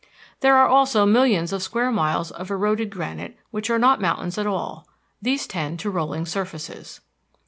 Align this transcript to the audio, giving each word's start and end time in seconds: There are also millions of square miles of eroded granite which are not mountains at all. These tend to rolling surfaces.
There 0.39 0.57
are 0.57 0.67
also 0.67 1.05
millions 1.05 1.53
of 1.53 1.61
square 1.61 1.91
miles 1.91 2.31
of 2.31 2.49
eroded 2.49 2.89
granite 2.89 3.37
which 3.51 3.69
are 3.69 3.77
not 3.77 4.01
mountains 4.01 4.39
at 4.39 4.47
all. 4.47 4.87
These 5.21 5.45
tend 5.45 5.77
to 5.81 5.91
rolling 5.91 6.25
surfaces. 6.25 7.01